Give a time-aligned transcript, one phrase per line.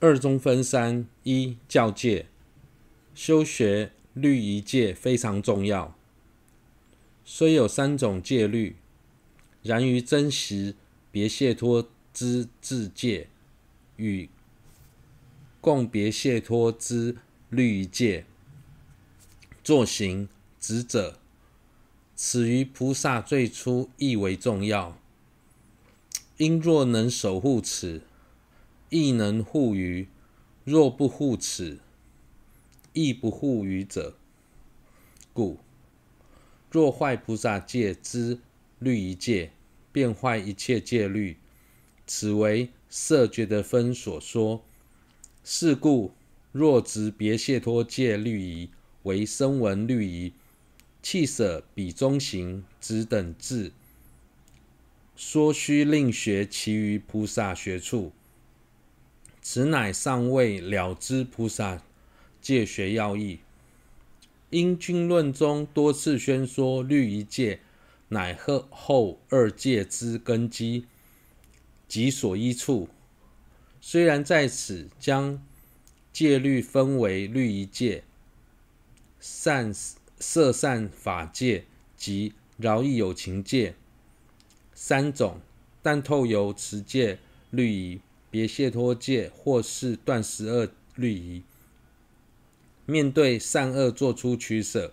[0.00, 2.28] 二中分三：一、教戒，
[3.16, 5.96] 修学律仪戒非常重要。
[7.24, 8.76] 虽有三种戒律，
[9.60, 10.76] 然于真实
[11.10, 13.28] 别解脱之自戒
[13.96, 14.30] 与
[15.60, 17.16] 共别解脱之
[17.50, 18.24] 律仪戒，
[19.64, 20.28] 作行
[20.60, 21.18] 执者，
[22.14, 24.96] 此于菩萨最初亦为重要。
[26.36, 28.02] 因若能守护此，
[28.90, 30.06] 亦能护于；
[30.64, 31.78] 若不护此，
[32.92, 34.16] 亦不护于者。
[35.32, 35.58] 故
[36.70, 38.38] 若坏菩萨戒之
[38.78, 39.50] 律仪戒，
[39.92, 41.36] 便坏一切戒律。
[42.06, 44.62] 此为色觉得分所说。
[45.44, 46.12] 是故
[46.52, 48.70] 若执别解脱戒律仪
[49.04, 50.32] 为声闻律仪，
[51.02, 53.72] 弃舍彼中行止等智。
[55.16, 58.12] 说须另学其余菩萨学处，
[59.50, 61.82] 此乃尚未了知菩萨
[62.38, 63.38] 戒学要义。
[64.50, 67.60] 因经论中多次宣说律仪戒
[68.08, 68.38] 乃
[68.68, 70.84] 后二戒之根基
[71.88, 72.90] 及所依处，
[73.80, 75.42] 虽然在此将
[76.12, 78.04] 戒律分为律仪戒、
[79.18, 79.74] 善
[80.20, 81.64] 摄善法戒
[81.96, 83.74] 及饶益有情戒。
[84.74, 85.40] 三种，
[85.80, 91.42] 但透由持戒律仪、别解脱戒，或是断十二律仪，
[92.86, 94.92] 面对善恶做出取舍，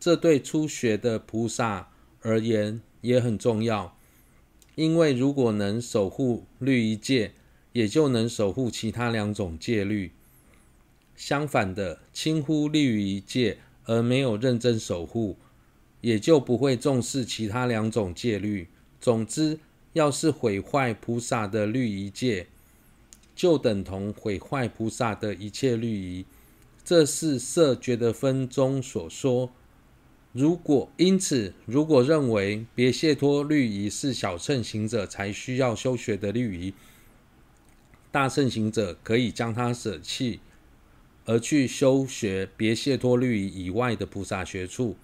[0.00, 1.90] 这对初学的菩萨
[2.22, 3.96] 而言也很重要。
[4.74, 7.32] 因为如果能守护律仪戒，
[7.72, 10.12] 也就能守护其他两种戒律。
[11.14, 15.36] 相反的，轻忽律仪戒而没有认真守护，
[16.00, 18.68] 也就不会重视其他两种戒律。
[18.98, 19.60] 总之，
[19.92, 22.46] 要是毁坏菩萨的律仪戒，
[23.34, 26.24] 就等同毁坏菩萨的一切律仪。
[26.84, 29.50] 这是摄觉得分中所说。
[30.32, 36.74] 如果因此，如果认为别解脱律仪是小乘行者才需要修学的律仪，
[38.10, 40.40] 大乘行者可以将它舍弃，
[41.24, 44.96] 而去修学别解脱律仪以外的菩萨学处，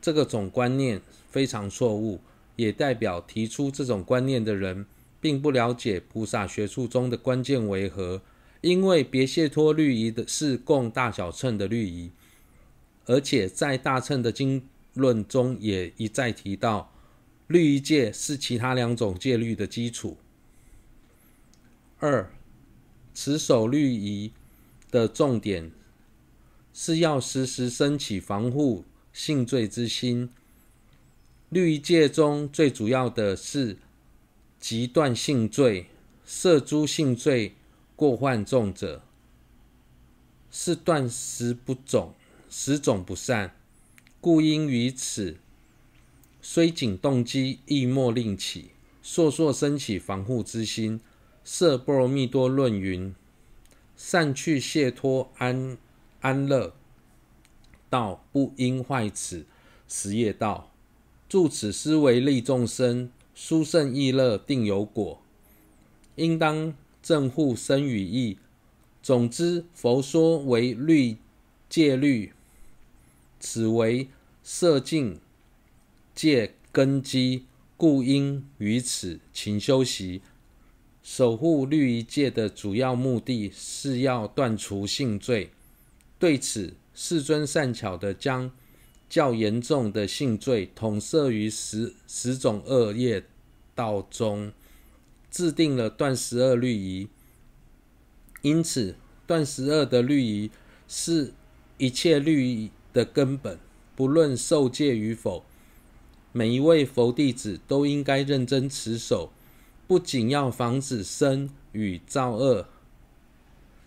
[0.00, 2.20] 这个总观念非常错误。
[2.54, 4.86] 也代表提出这种观念的人，
[5.20, 8.22] 并不了解菩萨学处中的关键为何。
[8.62, 12.10] 因为别解脱律仪的是供大小乘的律仪，
[13.04, 16.92] 而且在大乘的经论中也一再提到，
[17.46, 20.16] 律仪戒是其他两种戒律的基础。
[21.98, 22.32] 二，
[23.14, 24.32] 持守律仪
[24.90, 25.70] 的重点
[26.72, 30.30] 是要时时升起防护性罪之心。
[31.50, 33.76] 律仪戒中最主要的是
[34.68, 35.86] 极断性罪，
[36.26, 37.54] 摄诸性罪
[37.94, 39.00] 过患重者，
[40.50, 42.14] 是断食不种，
[42.50, 43.54] 食种不善。
[44.20, 45.36] 故应于此，
[46.42, 48.72] 虽仅动机亦莫令起，
[49.04, 51.00] 烁烁生起防护之心。
[51.44, 53.14] 摄《般若蜜多论》云：
[53.96, 55.78] 善趣解脱安
[56.22, 56.74] 安乐
[57.88, 59.46] 道，不应坏此
[59.86, 60.72] 十业道。
[61.28, 65.22] 住此思维利众生，殊胜意乐定有果。
[66.16, 68.38] 应当正护身语意。
[69.02, 71.18] 总之，佛说为律
[71.68, 72.32] 戒律，
[73.38, 74.08] 此为
[74.42, 75.20] 摄净
[76.14, 77.44] 戒根基，
[77.76, 80.22] 故应于此勤修习。
[81.02, 85.50] 守护律仪戒的主要目的是要断除性罪。
[86.18, 88.50] 对此，世尊善巧地将
[89.08, 93.24] 较严重的性罪统摄于十十种恶业
[93.74, 94.52] 道中，
[95.30, 97.08] 制定了断十恶律仪。
[98.42, 98.96] 因此，
[99.26, 100.50] 断十恶的律仪
[100.86, 101.32] 是
[101.78, 103.58] 一切律仪的根本，
[103.94, 105.44] 不论受戒与否，
[106.32, 109.30] 每一位佛弟子都应该认真持守。
[109.88, 112.66] 不仅要防止生与造恶，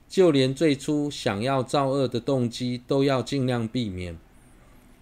[0.07, 4.17] 就连最初想要造恶的动机都要尽量避免。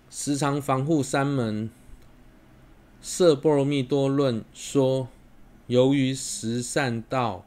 [0.10, 1.70] 时常防护三门。
[3.02, 5.08] 色波罗蜜多论说，
[5.68, 7.46] 由于十善道、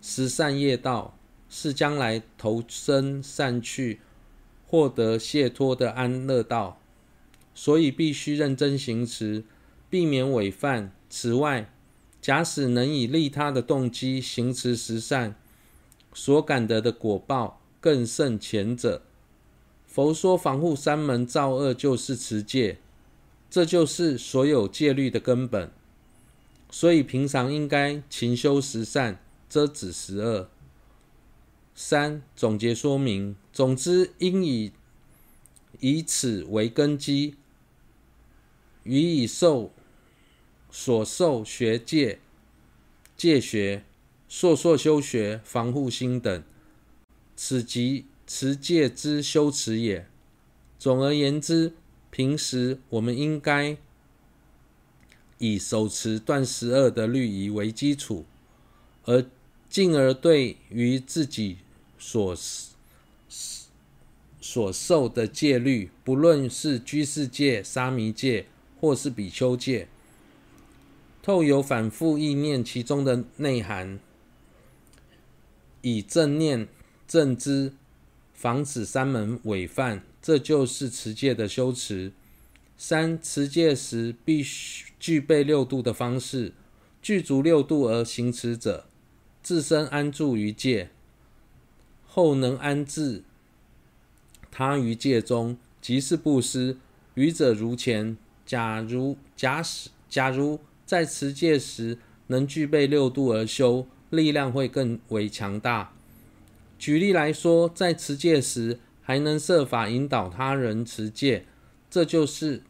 [0.00, 1.16] 十善业道
[1.48, 4.00] 是将来投生善趣、
[4.66, 6.78] 获得解脱的安乐道，
[7.54, 9.44] 所以必须认真行持，
[9.90, 10.92] 避免违犯。
[11.10, 11.70] 此外，
[12.20, 15.36] 假使能以利他的动机行持十善，
[16.12, 19.02] 所感得的果报更胜前者。
[19.94, 22.78] 佛说防护三门造恶就是持戒，
[23.48, 25.70] 这就是所有戒律的根本。
[26.68, 30.48] 所以平常应该勤修十善，遮止十恶。
[31.76, 33.36] 三、总结说明。
[33.52, 34.72] 总之，应以
[35.78, 37.36] 以此为根基，
[38.82, 39.70] 予以受
[40.72, 42.18] 所受学戒、
[43.16, 43.84] 戒学、
[44.28, 46.42] 硕硕修学、防护心等，
[47.36, 50.06] 此即持戒之修持也。
[50.78, 51.72] 总而言之，
[52.10, 53.76] 平时我们应该
[55.38, 58.24] 以手持断十二的律仪为基础，
[59.04, 59.24] 而
[59.68, 61.58] 进而对于自己
[61.98, 62.36] 所
[64.40, 68.46] 所受的戒律，不论是居士戒、沙弥戒，
[68.80, 69.88] 或是比丘戒，
[71.22, 73.98] 透由反复意念其中的内涵，
[75.80, 76.68] 以正念
[77.08, 77.72] 正知，
[78.34, 82.12] 防止三门违犯，这就是持戒的修持。
[82.76, 86.52] 三、持戒时必须具备六度的方式，
[87.00, 88.84] 具足六度而行持者，
[89.42, 90.90] 自身安住于戒，
[92.04, 93.22] 后能安置
[94.50, 96.76] 他于戒中，即是布施。
[97.14, 98.18] 愚者如前。
[98.46, 101.96] 假如假使假如在持戒时
[102.26, 105.93] 能具备六度而修，力量会更为强大。
[106.84, 111.46] 举例来说，在持戒时还能设法引导他人持戒，
[111.88, 112.62] 这就是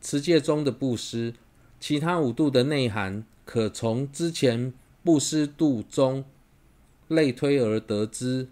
[0.00, 1.34] 持戒中的布施。
[1.80, 4.72] 其他五度的内涵，可从之前
[5.02, 6.24] 布施度中
[7.08, 8.46] 类推而得知。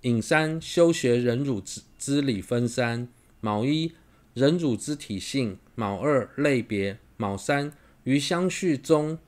[0.00, 3.06] 引三修学忍辱之之理分三：
[3.42, 3.92] 卯一
[4.32, 7.70] 忍辱之体性，卯二类别，卯三
[8.04, 9.18] 于相续中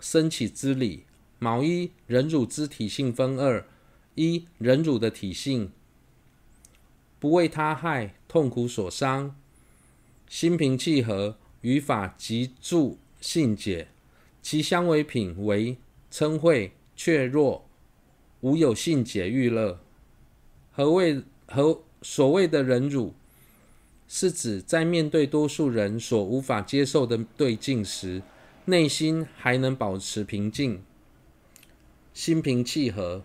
[0.00, 1.04] 生起之理。
[1.38, 3.64] 卯一忍辱之体性分二：
[4.14, 5.72] 一忍辱的体性，
[7.18, 9.34] 不为他害痛苦所伤，
[10.28, 13.88] 心平气和，于法极住信解，
[14.42, 15.78] 其相为品为
[16.12, 17.66] 嗔恚、怯弱，
[18.40, 19.80] 无有信解欲乐。
[20.72, 23.14] 何谓何所谓的忍辱？
[24.06, 28.20] 是指在面对多数人所无法接受的对境时，
[28.64, 30.82] 内心还能保持平静、
[32.12, 33.22] 心平气和。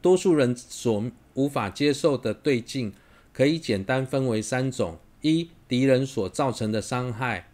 [0.00, 2.92] 多数人所无法接受的对境，
[3.32, 7.46] 可以简单分为三种：一、敌人所造成的伤害；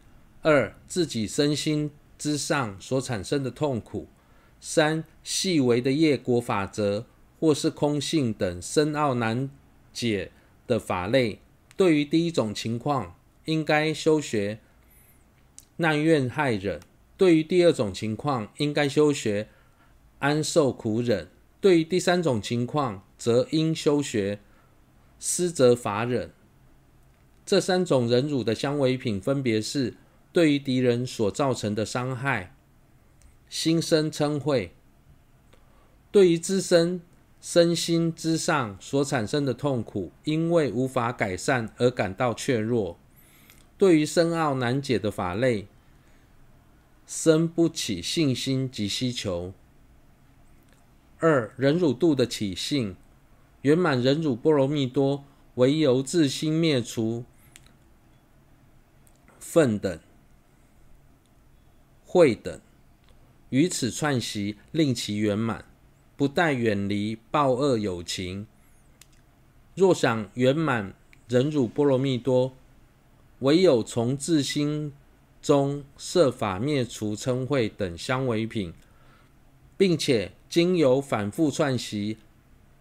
[0.42, 4.06] 二、自己身心之上所产生的痛苦；
[4.60, 7.06] 三、细微的业果法则。
[7.40, 9.48] 或是空性等深奥难
[9.94, 10.30] 解
[10.66, 11.38] 的法类，
[11.74, 13.14] 对于第一种情况，
[13.46, 14.60] 应该修学
[15.80, 16.78] 耐怨害忍；
[17.16, 19.48] 对于第二种情况，应该修学
[20.18, 21.26] 安受苦忍；
[21.60, 24.40] 对于第三种情况，则应修学
[25.18, 26.30] 失则法忍。
[27.44, 29.94] 这三种忍辱的相违品，分别是
[30.32, 32.54] 对于敌人所造成的伤害，
[33.48, 34.70] 心生嗔恚；
[36.10, 37.00] 对于自身。
[37.42, 42.98] 身心之上所产生的痛苦，因为无法改善而感到怯弱。
[43.78, 45.66] 对于深奥难解的法类，
[47.12, 49.52] 生不起信心及需求。
[51.18, 52.94] 二、忍辱度的起性，
[53.62, 55.24] 圆满忍辱波罗蜜多，
[55.56, 57.24] 唯由自心灭除
[59.40, 59.98] 忿等、
[62.06, 62.60] 恚等，
[63.48, 65.64] 于此串习，令其圆满。
[66.16, 68.46] 不待远离暴恶有情，
[69.74, 70.94] 若想圆满
[71.26, 72.54] 忍辱波罗蜜多，
[73.40, 74.92] 唯有从自心
[75.40, 78.74] 中设法灭除嗔恚等相违品，
[79.76, 82.18] 并且经由反复串习，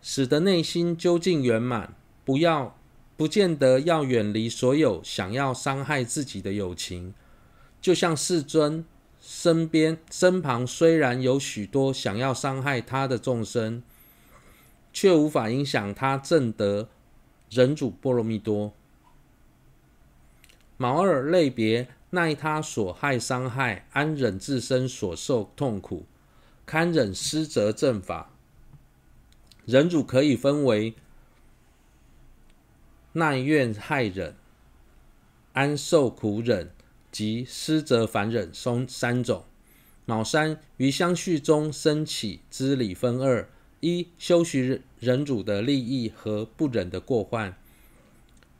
[0.02, 1.96] 使得内心究竟圆满。
[2.26, 2.78] 不要，
[3.18, 7.14] 不见得要远离所有想要伤害自己的友情，
[7.82, 8.86] 就像世尊。
[9.22, 13.84] 身边、身旁虽然有许多想要伤害他的众生，
[14.94, 16.88] 却无法影响他正得
[17.50, 18.74] 忍辱波罗蜜多。
[20.78, 26.06] 毛二类别耐他所害伤害，安忍自身所受痛苦，
[26.66, 28.32] 堪忍失责正法。
[29.66, 30.96] 忍辱可以分为
[33.14, 34.36] 耐怨害忍、
[35.54, 36.72] 安受苦忍。
[37.12, 39.44] 即思择反忍，松三种。
[40.06, 43.50] 卯三于相续中升起之理分二：
[43.80, 47.54] 一、修习忍辱的利益和不忍的过患；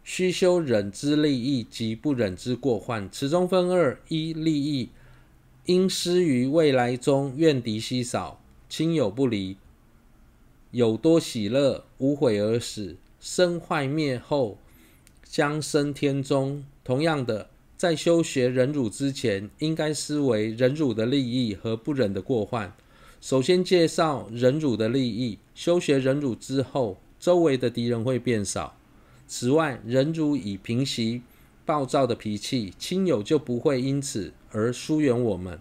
[0.04, 3.10] 须修忍之利益及不忍之过患。
[3.10, 4.90] 此中分二：一、利益，
[5.66, 9.58] 应施于未来中怨敌稀少，亲友不离，
[10.72, 14.58] 有多喜乐，无悔而死，身坏灭后
[15.24, 16.64] 将生天中。
[16.84, 17.50] 同样的。
[17.80, 22.76] 在修学忍辱之前，应该思维忍辱的利益和不忍的过患。
[23.22, 25.40] 首先介绍忍辱的利益。
[25.56, 28.76] 修学忍辱之后，周围的敌人会变少。
[29.32, 31.22] 此外，忍辱以平息
[31.64, 35.60] 暴躁的脾气，亲友就不会因此而疏远我们，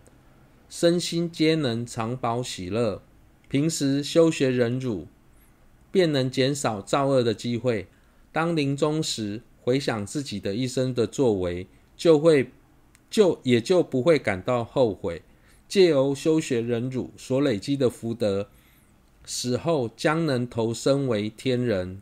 [0.70, 3.02] 身心皆能常保喜乐。
[3.50, 5.06] 平时修学忍辱，
[5.92, 7.86] 便能减少造恶的机会。
[8.32, 12.50] 当临终时回想自己的一生的作为，就会
[13.10, 15.20] 就也就不会感到后悔。
[15.68, 18.48] 借由修学忍辱所累积的福德，
[19.26, 22.00] 死后将能投生为天人。